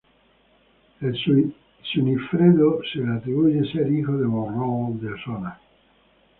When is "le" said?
3.01-3.13